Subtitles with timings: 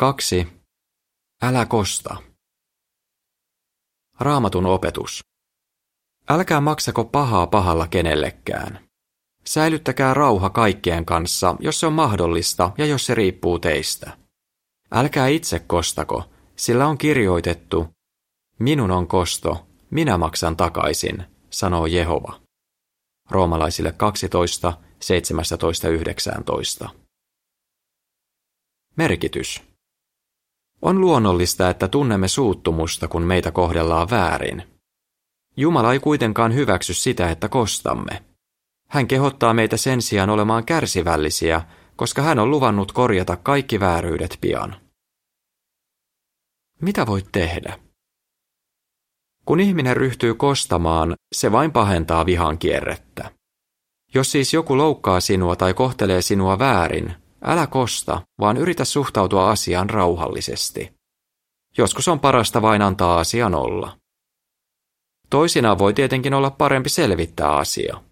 [0.00, 0.46] 2.
[1.42, 2.16] Älä kosta.
[4.20, 5.20] Raamatun opetus.
[6.28, 8.88] Älkää maksako pahaa pahalla kenellekään.
[9.44, 14.18] Säilyttäkää rauha kaikkien kanssa, jos se on mahdollista ja jos se riippuu teistä.
[14.92, 17.88] Älkää itse kostako, sillä on kirjoitettu,
[18.58, 22.40] minun on kosto, minä maksan takaisin, sanoo Jehova.
[23.30, 26.88] Roomalaisille 12, 17, 19.
[28.96, 29.69] Merkitys.
[30.82, 34.62] On luonnollista, että tunnemme suuttumusta, kun meitä kohdellaan väärin.
[35.56, 38.24] Jumala ei kuitenkaan hyväksy sitä, että kostamme.
[38.88, 41.62] Hän kehottaa meitä sen sijaan olemaan kärsivällisiä,
[41.96, 44.76] koska hän on luvannut korjata kaikki vääryydet pian.
[46.80, 47.78] Mitä voit tehdä?
[49.44, 53.30] Kun ihminen ryhtyy kostamaan, se vain pahentaa vihan kierrettä.
[54.14, 59.90] Jos siis joku loukkaa sinua tai kohtelee sinua väärin, älä kosta, vaan yritä suhtautua asiaan
[59.90, 60.92] rauhallisesti.
[61.78, 63.96] Joskus on parasta vain antaa asian olla.
[65.30, 68.02] Toisinaan voi tietenkin olla parempi selvittää asia.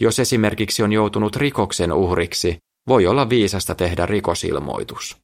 [0.00, 5.16] Jos esimerkiksi on joutunut rikoksen uhriksi, voi olla viisasta tehdä rikosilmoitus.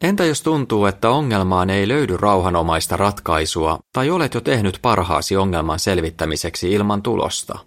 [0.00, 5.78] Entä jos tuntuu, että ongelmaan ei löydy rauhanomaista ratkaisua tai olet jo tehnyt parhaasi ongelman
[5.78, 7.58] selvittämiseksi ilman tulosta?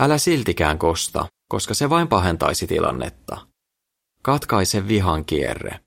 [0.00, 3.46] Älä siltikään kosta, koska se vain pahentaisi tilannetta.
[4.22, 5.80] Katkaise vihan kierre.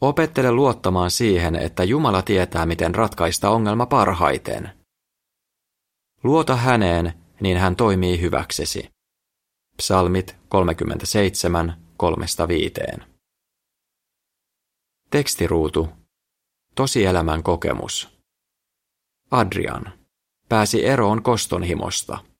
[0.00, 4.70] Opettele luottamaan siihen, että Jumala tietää, miten ratkaista ongelma parhaiten.
[6.22, 8.90] Luota häneen, niin hän toimii hyväksesi.
[9.76, 11.82] Psalmit 37,
[13.00, 13.04] 3-5.
[15.10, 15.88] Tekstiruutu.
[16.74, 18.18] Tosielämän kokemus.
[19.30, 19.92] Adrian.
[20.48, 22.31] Pääsi eroon kostonhimosta.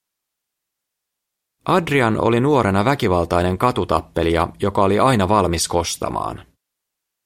[1.64, 6.46] Adrian oli nuorena väkivaltainen katutappelija, joka oli aina valmis kostamaan.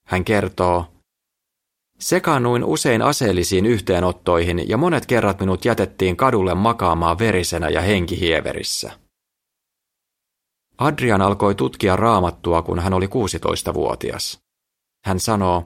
[0.06, 0.96] Hän kertoo,
[1.98, 8.98] Sekaannuin usein aseellisiin yhteenottoihin ja monet kerrat minut jätettiin kadulle makaamaan verisenä ja henkihieverissä.
[10.78, 14.38] Adrian alkoi tutkia raamattua, kun hän oli 16-vuotias.
[15.04, 15.64] Hän sanoo,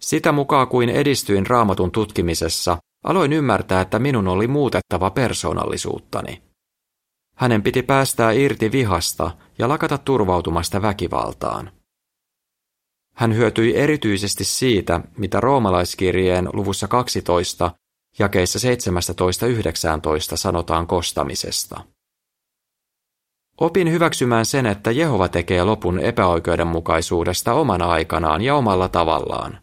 [0.00, 6.45] sitä mukaan kuin edistyin raamatun tutkimisessa, aloin ymmärtää, että minun oli muutettava persoonallisuuttani.
[7.36, 11.70] Hänen piti päästää irti vihasta ja lakata turvautumasta väkivaltaan.
[13.14, 17.70] Hän hyötyi erityisesti siitä, mitä roomalaiskirjeen luvussa 12,
[18.18, 21.80] jakeissa 17-19 sanotaan kostamisesta.
[23.60, 29.58] Opin hyväksymään sen, että Jehova tekee lopun epäoikeudenmukaisuudesta omana aikanaan ja omalla tavallaan.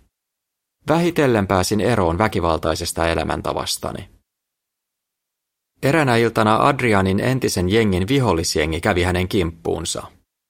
[0.88, 4.10] Vähitellen pääsin eroon väkivaltaisesta elämäntavastani.
[5.84, 10.04] Eränä iltana Adrianin entisen jengin vihollisjengi kävi hänen kimppuunsa.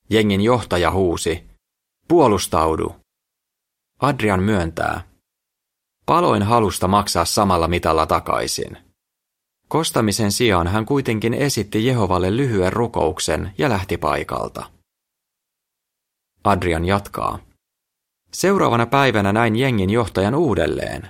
[0.09, 1.43] Jengin johtaja huusi,
[2.07, 2.95] puolustaudu.
[3.99, 5.07] Adrian myöntää,
[6.05, 8.77] paloin halusta maksaa samalla mitalla takaisin.
[9.67, 14.69] Kostamisen sijaan hän kuitenkin esitti Jehovalle lyhyen rukouksen ja lähti paikalta.
[16.43, 17.39] Adrian jatkaa.
[18.31, 21.09] Seuraavana päivänä näin jengin johtajan uudelleen.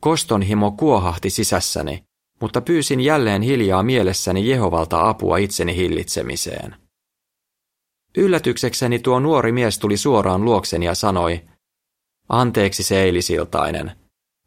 [0.00, 2.04] Koston himo kuohahti sisässäni,
[2.40, 6.76] mutta pyysin jälleen hiljaa mielessäni Jehovalta apua itseni hillitsemiseen.
[8.16, 11.40] Yllätyksekseni tuo nuori mies tuli suoraan luokseni ja sanoi,
[12.28, 13.92] anteeksi se eilisiltainen,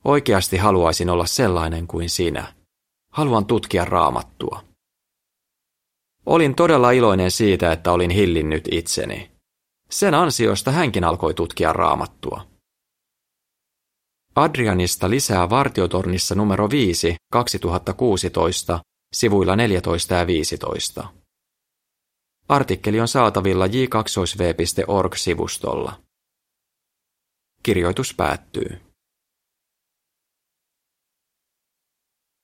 [0.05, 2.53] oikeasti haluaisin olla sellainen kuin sinä.
[3.11, 4.63] Haluan tutkia raamattua.
[6.25, 9.31] Olin todella iloinen siitä, että olin hillinnyt itseni.
[9.89, 12.52] Sen ansiosta hänkin alkoi tutkia raamattua.
[14.35, 18.79] Adrianista lisää vartiotornissa numero 5 2016
[19.13, 21.07] sivuilla 14 ja 15.
[22.49, 25.93] Artikkeli on saatavilla j2v.org-sivustolla.
[27.63, 28.92] Kirjoitus päättyy.